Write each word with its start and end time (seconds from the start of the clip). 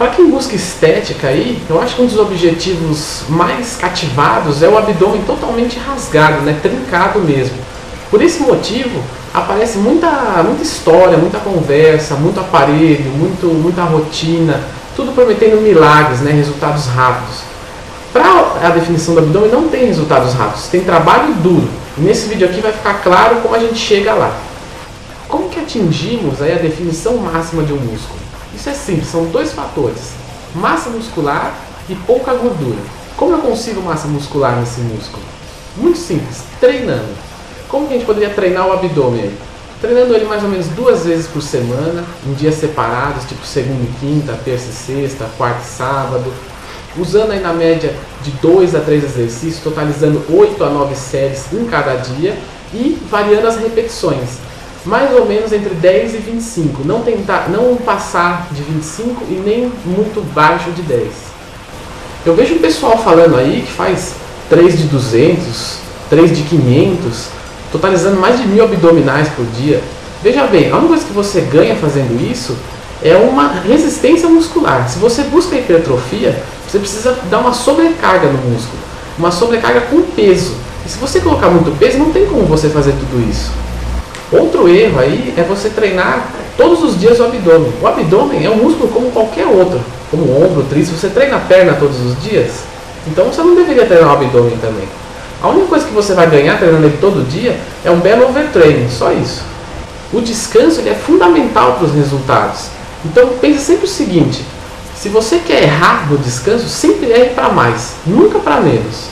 Para 0.00 0.12
quem 0.12 0.30
busca 0.30 0.56
estética 0.56 1.28
aí, 1.28 1.62
eu 1.68 1.78
acho 1.78 1.94
que 1.94 2.00
um 2.00 2.06
dos 2.06 2.18
objetivos 2.18 3.24
mais 3.28 3.76
cativados 3.76 4.62
é 4.62 4.66
o 4.66 4.78
abdômen 4.78 5.20
totalmente 5.24 5.78
rasgado, 5.78 6.40
né, 6.40 6.58
trincado 6.62 7.18
mesmo. 7.18 7.58
Por 8.10 8.22
esse 8.22 8.40
motivo, 8.40 8.98
aparece 9.34 9.76
muita, 9.76 10.08
muita 10.42 10.62
história, 10.62 11.18
muita 11.18 11.38
conversa, 11.38 12.14
muito 12.14 12.40
aparelho, 12.40 13.10
muito, 13.10 13.48
muita 13.48 13.82
rotina, 13.82 14.62
tudo 14.96 15.12
prometendo 15.12 15.60
milagres, 15.60 16.20
né, 16.20 16.32
resultados 16.32 16.86
rápidos. 16.86 17.42
Para 18.10 18.68
a 18.68 18.70
definição 18.70 19.12
do 19.12 19.20
abdômen 19.20 19.50
não 19.50 19.68
tem 19.68 19.84
resultados 19.84 20.32
rápidos, 20.32 20.68
tem 20.68 20.80
trabalho 20.80 21.34
duro. 21.42 21.68
Nesse 21.98 22.26
vídeo 22.26 22.48
aqui 22.48 22.62
vai 22.62 22.72
ficar 22.72 23.02
claro 23.02 23.42
como 23.42 23.54
a 23.54 23.58
gente 23.58 23.76
chega 23.76 24.14
lá. 24.14 24.34
Como 25.28 25.50
que 25.50 25.60
atingimos 25.60 26.40
aí 26.40 26.54
a 26.54 26.56
definição 26.56 27.18
máxima 27.18 27.62
de 27.62 27.74
um 27.74 27.78
músculo? 27.78 28.19
Isso 28.54 28.68
é 28.68 28.74
simples, 28.74 29.08
são 29.08 29.26
dois 29.26 29.52
fatores: 29.52 30.12
massa 30.54 30.90
muscular 30.90 31.54
e 31.88 31.94
pouca 31.94 32.34
gordura. 32.34 32.78
Como 33.16 33.32
eu 33.32 33.38
consigo 33.38 33.82
massa 33.82 34.08
muscular 34.08 34.56
nesse 34.56 34.80
músculo? 34.80 35.22
Muito 35.76 35.98
simples, 35.98 36.42
treinando. 36.58 37.08
Como 37.68 37.86
que 37.86 37.94
a 37.94 37.96
gente 37.96 38.06
poderia 38.06 38.30
treinar 38.30 38.66
o 38.66 38.72
abdômen? 38.72 39.30
Treinando 39.80 40.14
ele 40.14 40.26
mais 40.26 40.42
ou 40.42 40.48
menos 40.48 40.66
duas 40.68 41.04
vezes 41.04 41.26
por 41.26 41.40
semana, 41.40 42.04
em 42.26 42.34
dias 42.34 42.56
separados, 42.56 43.24
tipo 43.24 43.46
segunda 43.46 43.82
e 43.82 43.94
quinta, 44.00 44.38
terça 44.44 44.68
e 44.68 44.72
sexta, 44.72 45.26
quarta 45.38 45.62
e 45.62 45.66
sábado, 45.66 46.32
usando 46.98 47.30
aí 47.30 47.40
na 47.40 47.52
média 47.52 47.94
de 48.22 48.30
2 48.32 48.74
a 48.74 48.80
3 48.80 49.04
exercícios, 49.04 49.62
totalizando 49.62 50.22
8 50.28 50.62
a 50.64 50.68
9 50.68 50.94
séries 50.94 51.52
em 51.52 51.64
cada 51.66 51.94
dia 51.94 52.36
e 52.74 53.00
variando 53.08 53.46
as 53.46 53.56
repetições. 53.56 54.38
Mais 54.84 55.12
ou 55.14 55.26
menos 55.26 55.52
entre 55.52 55.74
10 55.74 56.14
e 56.14 56.18
25. 56.18 56.82
Não 56.84 57.02
tentar, 57.02 57.48
não 57.50 57.76
passar 57.76 58.48
de 58.50 58.62
25 58.62 59.24
e 59.28 59.34
nem 59.34 59.72
muito 59.84 60.24
baixo 60.32 60.70
de 60.70 60.82
10. 60.82 61.06
Eu 62.24 62.34
vejo 62.34 62.54
um 62.54 62.58
pessoal 62.58 62.98
falando 62.98 63.36
aí 63.36 63.62
que 63.66 63.72
faz 63.72 64.14
3 64.48 64.78
de 64.78 64.84
200, 64.84 65.78
3 66.08 66.36
de 66.36 66.42
500, 66.42 67.28
totalizando 67.72 68.20
mais 68.20 68.40
de 68.40 68.46
mil 68.46 68.64
abdominais 68.64 69.28
por 69.28 69.44
dia. 69.46 69.82
Veja 70.22 70.46
bem, 70.46 70.70
a 70.70 70.76
única 70.76 70.88
coisa 70.88 71.04
que 71.04 71.12
você 71.12 71.40
ganha 71.42 71.76
fazendo 71.76 72.20
isso 72.30 72.56
é 73.02 73.16
uma 73.16 73.48
resistência 73.48 74.28
muscular. 74.28 74.88
Se 74.88 74.98
você 74.98 75.22
busca 75.22 75.56
hipertrofia, 75.56 76.42
você 76.68 76.78
precisa 76.78 77.18
dar 77.30 77.38
uma 77.38 77.52
sobrecarga 77.52 78.28
no 78.28 78.50
músculo, 78.50 78.78
uma 79.18 79.30
sobrecarga 79.30 79.82
com 79.82 80.02
peso. 80.02 80.54
E 80.84 80.88
se 80.88 80.98
você 80.98 81.20
colocar 81.20 81.48
muito 81.48 81.76
peso, 81.78 81.98
não 81.98 82.12
tem 82.12 82.26
como 82.26 82.44
você 82.44 82.68
fazer 82.68 82.92
tudo 82.92 83.28
isso. 83.30 83.50
Outro 84.32 84.68
erro 84.68 85.00
aí 85.00 85.34
é 85.36 85.42
você 85.42 85.70
treinar 85.70 86.28
todos 86.56 86.84
os 86.84 86.98
dias 86.98 87.18
o 87.18 87.24
abdômen. 87.24 87.72
O 87.82 87.86
abdômen 87.86 88.44
é 88.44 88.50
um 88.50 88.56
músculo 88.56 88.88
como 88.88 89.10
qualquer 89.10 89.46
outro, 89.46 89.80
como 90.10 90.22
o 90.24 90.44
ombro, 90.44 90.60
o 90.60 90.64
tríceps. 90.64 91.00
Você 91.00 91.08
treina 91.08 91.36
a 91.36 91.40
perna 91.40 91.72
todos 91.74 91.98
os 92.00 92.22
dias, 92.22 92.62
então 93.06 93.24
você 93.24 93.42
não 93.42 93.54
deveria 93.54 93.86
treinar 93.86 94.08
o 94.08 94.12
abdômen 94.12 94.56
também. 94.58 94.88
A 95.42 95.48
única 95.48 95.66
coisa 95.66 95.86
que 95.86 95.94
você 95.94 96.12
vai 96.14 96.28
ganhar 96.28 96.58
treinando 96.58 96.86
ele 96.86 96.98
todo 97.00 97.26
dia 97.28 97.58
é 97.84 97.90
um 97.90 97.98
belo 97.98 98.28
overtraining, 98.28 98.88
só 98.90 99.10
isso. 99.10 99.42
O 100.12 100.20
descanso 100.20 100.82
é 100.86 100.94
fundamental 100.94 101.74
para 101.74 101.86
os 101.86 101.94
resultados. 101.94 102.66
Então 103.04 103.30
pense 103.40 103.60
sempre 103.60 103.86
o 103.86 103.88
seguinte: 103.88 104.44
se 104.94 105.08
você 105.08 105.38
quer 105.38 105.62
errar 105.62 106.08
no 106.10 106.18
descanso, 106.18 106.68
sempre 106.68 107.10
erre 107.10 107.30
para 107.30 107.48
mais, 107.48 107.94
nunca 108.06 108.38
para 108.38 108.60
menos. 108.60 109.08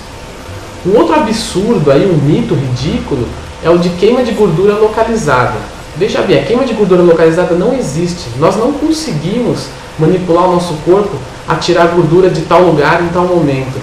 Um 0.86 0.96
outro 0.96 1.14
absurdo 1.14 1.90
aí, 1.90 2.06
um 2.06 2.16
mito 2.16 2.54
ridículo, 2.54 3.26
é 3.62 3.70
o 3.70 3.78
de 3.78 3.90
queima 3.90 4.22
de 4.22 4.32
gordura 4.32 4.74
localizada. 4.74 5.56
Veja 5.96 6.22
bem, 6.22 6.40
a 6.40 6.44
queima 6.44 6.64
de 6.64 6.74
gordura 6.74 7.02
localizada 7.02 7.54
não 7.54 7.74
existe. 7.74 8.28
Nós 8.38 8.56
não 8.56 8.72
conseguimos 8.72 9.66
manipular 9.98 10.48
o 10.48 10.52
nosso 10.52 10.74
corpo 10.84 11.16
a 11.46 11.56
tirar 11.56 11.88
gordura 11.88 12.30
de 12.30 12.42
tal 12.42 12.62
lugar 12.62 13.02
em 13.02 13.08
tal 13.08 13.24
momento. 13.24 13.80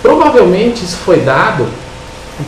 Provavelmente 0.00 0.84
isso 0.84 0.98
foi 0.98 1.20
dado 1.20 1.66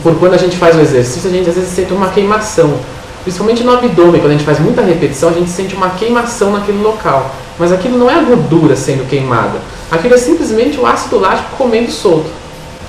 por 0.03 0.15
quando 0.15 0.35
a 0.35 0.37
gente 0.37 0.55
faz 0.55 0.75
o 0.75 0.79
exercício, 0.79 1.29
a 1.29 1.33
gente 1.33 1.49
às 1.49 1.55
vezes 1.55 1.71
sente 1.71 1.91
uma 1.91 2.09
queimação. 2.09 2.75
Principalmente 3.23 3.63
no 3.63 3.73
abdômen, 3.73 4.21
quando 4.21 4.31
a 4.31 4.35
gente 4.35 4.45
faz 4.45 4.59
muita 4.59 4.81
repetição, 4.81 5.29
a 5.29 5.33
gente 5.33 5.49
sente 5.49 5.75
uma 5.75 5.89
queimação 5.89 6.51
naquele 6.51 6.81
local. 6.81 7.35
Mas 7.57 7.73
aquilo 7.73 7.97
não 7.97 8.09
é 8.09 8.15
a 8.15 8.21
gordura 8.21 8.75
sendo 8.75 9.07
queimada. 9.09 9.59
Aquilo 9.91 10.13
é 10.13 10.17
simplesmente 10.17 10.79
o 10.79 10.85
ácido 10.85 11.19
lático 11.19 11.57
comendo 11.57 11.91
solto. 11.91 12.29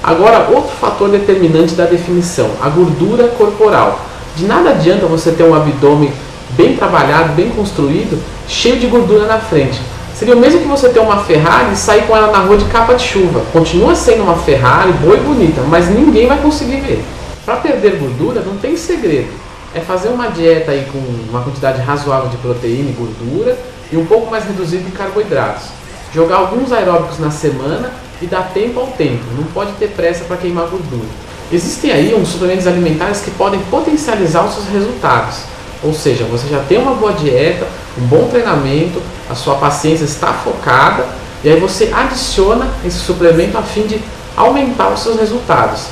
Agora, 0.02 0.48
outro 0.50 0.70
fator 0.80 1.08
determinante 1.08 1.74
da 1.74 1.84
definição, 1.84 2.50
a 2.60 2.68
gordura 2.68 3.28
corporal. 3.28 4.00
De 4.36 4.44
nada 4.44 4.70
adianta 4.70 5.06
você 5.06 5.32
ter 5.32 5.44
um 5.44 5.54
abdômen 5.54 6.12
bem 6.50 6.76
trabalhado, 6.76 7.34
bem 7.34 7.50
construído, 7.50 8.20
cheio 8.48 8.78
de 8.78 8.86
gordura 8.86 9.26
na 9.26 9.38
frente. 9.38 9.80
Seria 10.14 10.36
o 10.36 10.38
mesmo 10.38 10.60
que 10.60 10.68
você 10.68 10.88
ter 10.88 11.00
uma 11.00 11.24
Ferrari 11.24 11.72
e 11.72 11.76
sair 11.76 12.02
com 12.02 12.16
ela 12.16 12.30
na 12.30 12.38
rua 12.38 12.56
de 12.56 12.64
capa 12.66 12.94
de 12.94 13.02
chuva. 13.02 13.42
Continua 13.52 13.94
sendo 13.94 14.22
uma 14.22 14.36
Ferrari 14.36 14.92
boa 14.92 15.16
e 15.16 15.20
bonita, 15.20 15.62
mas 15.68 15.88
ninguém 15.88 16.26
vai 16.26 16.38
conseguir 16.38 16.80
ver. 16.80 17.04
Para 17.44 17.56
perder 17.56 17.96
gordura 17.96 18.42
não 18.42 18.56
tem 18.56 18.76
segredo 18.76 19.28
é 19.74 19.80
fazer 19.80 20.08
uma 20.08 20.28
dieta 20.28 20.72
aí 20.72 20.86
com 20.90 20.98
uma 21.30 21.42
quantidade 21.42 21.80
razoável 21.80 22.28
de 22.28 22.36
proteína 22.38 22.90
e 22.90 22.92
gordura 22.92 23.56
e 23.92 23.96
um 23.96 24.04
pouco 24.04 24.30
mais 24.30 24.44
reduzido 24.44 24.86
em 24.86 24.90
carboidratos. 24.90 25.68
Jogar 26.12 26.36
alguns 26.36 26.72
aeróbicos 26.72 27.18
na 27.18 27.30
semana 27.30 27.92
e 28.20 28.26
dar 28.26 28.50
tempo 28.52 28.80
ao 28.80 28.86
tempo, 28.88 29.24
não 29.36 29.44
pode 29.44 29.72
ter 29.72 29.88
pressa 29.88 30.24
para 30.24 30.36
queimar 30.36 30.66
gordura. 30.66 31.08
Existem 31.52 31.90
aí 31.90 32.14
uns 32.14 32.28
suplementos 32.28 32.66
alimentares 32.66 33.20
que 33.22 33.30
podem 33.32 33.60
potencializar 33.70 34.44
os 34.44 34.54
seus 34.54 34.68
resultados. 34.68 35.38
Ou 35.82 35.92
seja, 35.94 36.24
você 36.24 36.46
já 36.48 36.60
tem 36.60 36.78
uma 36.78 36.94
boa 36.94 37.12
dieta, 37.12 37.66
um 37.98 38.06
bom 38.06 38.28
treinamento, 38.28 39.00
a 39.28 39.34
sua 39.34 39.54
paciência 39.54 40.04
está 40.04 40.32
focada 40.32 41.06
e 41.42 41.48
aí 41.48 41.58
você 41.58 41.90
adiciona 41.92 42.68
esse 42.84 42.98
suplemento 42.98 43.56
a 43.56 43.62
fim 43.62 43.86
de 43.86 43.98
aumentar 44.36 44.90
os 44.90 45.00
seus 45.00 45.18
resultados. 45.18 45.86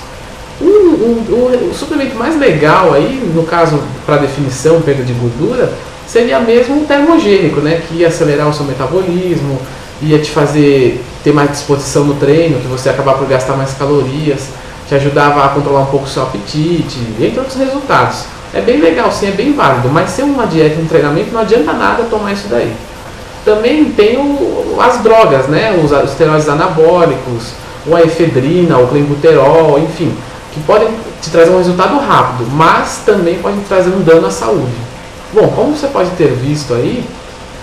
O 0.61 1.73
suplemento 1.75 2.17
mais 2.17 2.39
legal 2.39 2.93
aí, 2.93 3.33
no 3.35 3.45
caso 3.45 3.83
para 4.05 4.19
definição, 4.19 4.81
perda 4.83 5.03
de 5.03 5.13
gordura, 5.15 5.73
seria 6.07 6.39
mesmo 6.41 6.83
um 6.83 6.85
termogênico, 6.85 7.61
né? 7.61 7.81
Que 7.89 7.97
ia 7.97 8.09
acelerar 8.09 8.49
o 8.49 8.53
seu 8.53 8.67
metabolismo, 8.67 9.59
ia 10.03 10.19
te 10.19 10.31
fazer 10.31 11.03
ter 11.25 11.33
mais 11.33 11.51
disposição 11.51 12.05
no 12.05 12.15
treino, 12.15 12.61
que 12.61 12.67
você 12.67 12.89
ia 12.89 12.95
acabar 12.95 13.15
por 13.15 13.27
gastar 13.27 13.57
mais 13.57 13.75
calorias, 13.75 14.49
te 14.89 14.95
ajudava 14.95 15.45
a 15.45 15.49
controlar 15.49 15.81
um 15.81 15.87
pouco 15.87 16.07
o 16.07 16.09
seu 16.09 16.23
apetite, 16.23 16.99
entre 17.21 17.39
outros 17.39 17.57
resultados. 17.57 18.25
É 18.55 18.61
bem 18.61 18.81
legal, 18.81 19.13
sim, 19.13 19.29
é 19.29 19.33
bem 19.33 19.53
válido, 19.53 19.89
mas 19.91 20.11
sem 20.11 20.25
uma 20.25 20.47
dieta 20.47 20.81
um 20.81 20.87
treinamento 20.87 21.33
não 21.33 21.41
adianta 21.41 21.73
nada 21.73 22.05
tomar 22.05 22.33
isso 22.33 22.49
daí. 22.49 22.73
Também 23.45 23.87
tem 23.93 24.17
o, 24.17 24.79
as 24.81 25.03
drogas, 25.03 25.47
né? 25.49 25.79
Os, 25.83 25.93
os 25.93 26.11
esteroides 26.11 26.49
anabólicos, 26.49 27.53
ou 27.87 27.95
a 27.95 28.03
efedrina, 28.03 28.79
o 28.79 28.89
clenbuterol, 28.89 29.79
enfim 29.79 30.15
que 30.59 30.61
podem 30.61 30.89
te 31.21 31.31
trazer 31.31 31.51
um 31.51 31.59
resultado 31.59 31.99
rápido, 31.99 32.49
mas 32.53 33.03
também 33.05 33.39
podem 33.39 33.61
trazer 33.61 33.91
um 33.91 34.01
dano 34.01 34.27
à 34.27 34.31
saúde. 34.31 34.73
Bom, 35.33 35.49
como 35.49 35.77
você 35.77 35.87
pode 35.89 36.11
ter 36.11 36.33
visto 36.33 36.75
aí, 36.75 37.05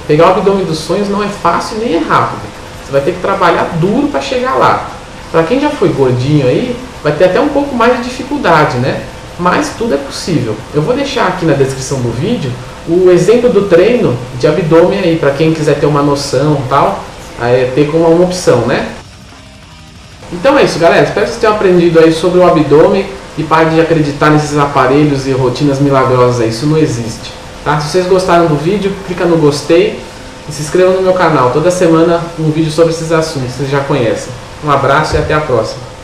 pegar 0.07 0.27
o 0.27 0.31
abdômen 0.31 0.65
dos 0.65 0.79
sonhos 0.79 1.09
não 1.09 1.23
é 1.23 1.27
fácil 1.27 1.77
nem 1.77 1.95
é 1.95 1.99
rápido. 1.99 2.41
Você 2.83 2.91
vai 2.91 3.01
ter 3.01 3.13
que 3.13 3.19
trabalhar 3.19 3.77
duro 3.79 4.07
para 4.07 4.21
chegar 4.21 4.55
lá. 4.55 4.89
Para 5.31 5.43
quem 5.43 5.59
já 5.59 5.69
foi 5.69 5.89
gordinho 5.89 6.47
aí, 6.47 6.75
vai 7.03 7.13
ter 7.13 7.25
até 7.25 7.39
um 7.39 7.49
pouco 7.49 7.75
mais 7.75 7.97
de 7.97 8.03
dificuldade, 8.03 8.77
né? 8.77 9.01
Mas 9.39 9.73
tudo 9.77 9.95
é 9.95 9.97
possível. 9.97 10.55
Eu 10.73 10.81
vou 10.81 10.95
deixar 10.95 11.27
aqui 11.27 11.45
na 11.45 11.53
descrição 11.53 11.99
do 11.99 12.09
vídeo 12.11 12.51
o 12.87 13.09
exemplo 13.09 13.49
do 13.49 13.63
treino 13.63 14.15
de 14.39 14.47
abdômen 14.47 14.99
aí, 14.99 15.17
para 15.17 15.31
quem 15.31 15.53
quiser 15.53 15.79
ter 15.79 15.87
uma 15.87 16.03
noção 16.03 16.61
tal, 16.69 17.03
aí 17.39 17.71
ter 17.73 17.89
como 17.91 18.07
uma 18.07 18.23
opção, 18.23 18.59
né? 18.61 18.87
Então 20.31 20.57
é 20.57 20.63
isso, 20.63 20.79
galera. 20.79 21.03
Espero 21.03 21.25
que 21.25 21.31
vocês 21.31 21.41
tenham 21.41 21.55
aprendido 21.55 21.99
aí 21.99 22.13
sobre 22.13 22.39
o 22.39 22.47
abdômen 22.47 23.05
e 23.37 23.43
pare 23.43 23.71
de 23.71 23.81
acreditar 23.81 24.29
nesses 24.29 24.57
aparelhos 24.57 25.27
e 25.27 25.31
rotinas 25.31 25.79
milagrosas. 25.79 26.47
Isso 26.47 26.65
não 26.65 26.77
existe. 26.77 27.31
Tá? 27.65 27.79
Se 27.79 27.89
vocês 27.89 28.05
gostaram 28.05 28.45
do 28.45 28.55
vídeo, 28.55 28.93
clica 29.07 29.25
no 29.25 29.37
gostei 29.37 29.99
e 30.47 30.51
se 30.51 30.61
inscreva 30.61 30.93
no 30.93 31.01
meu 31.01 31.13
canal. 31.13 31.49
Toda 31.51 31.71
semana 31.71 32.21
um 32.39 32.51
vídeo 32.51 32.71
sobre 32.71 32.93
esses 32.93 33.11
assuntos, 33.11 33.55
vocês 33.55 33.71
já 33.71 33.83
conhecem. 33.83 34.31
Um 34.63 34.69
abraço 34.69 35.15
e 35.15 35.17
até 35.17 35.33
a 35.33 35.41
próxima. 35.41 35.94